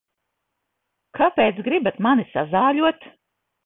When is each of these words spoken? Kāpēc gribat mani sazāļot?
Kāpēc 1.21 1.63
gribat 1.69 2.03
mani 2.09 2.29
sazāļot? 2.35 3.11